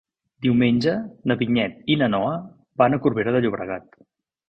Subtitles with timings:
[0.45, 0.95] Diumenge
[1.31, 2.35] na Vinyet i na Noa
[2.85, 4.05] van a Corbera de Llobregat.